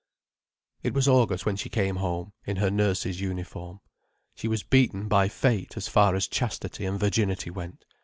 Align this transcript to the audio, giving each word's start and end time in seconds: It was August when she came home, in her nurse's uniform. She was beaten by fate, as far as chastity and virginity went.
It 0.81 0.95
was 0.95 1.07
August 1.07 1.45
when 1.45 1.55
she 1.55 1.69
came 1.69 1.97
home, 1.97 2.33
in 2.43 2.57
her 2.57 2.71
nurse's 2.71 3.21
uniform. 3.21 3.81
She 4.33 4.47
was 4.47 4.63
beaten 4.63 5.07
by 5.07 5.27
fate, 5.27 5.77
as 5.77 5.87
far 5.87 6.15
as 6.15 6.27
chastity 6.27 6.85
and 6.87 6.99
virginity 6.99 7.51
went. 7.51 7.85